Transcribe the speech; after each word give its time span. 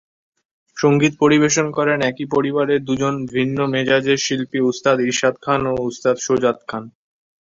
সঙ্গীত 0.77 1.13
পরিবেশন 1.19 1.67
করেন 1.77 1.99
একই 2.09 2.25
পরিবারের 2.35 2.79
দুজন 2.87 3.15
ভিন্ন 3.33 3.57
মেজাজের 3.73 4.19
শিল্পী 4.25 4.59
উস্তাদ 4.71 4.97
ইরশাদ 5.01 5.35
খান 5.43 5.61
ও 5.71 5.75
উস্তাদ 5.89 6.15
সুজাত 6.25 6.59
খান। 6.67 6.83